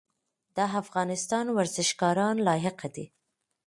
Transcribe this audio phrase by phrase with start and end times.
[0.55, 3.05] د افغانستان ورزشکاران لایق دي